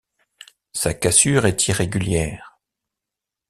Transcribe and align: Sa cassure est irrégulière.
Sa 0.73 0.95
cassure 0.95 1.45
est 1.45 1.67
irrégulière. 1.67 2.59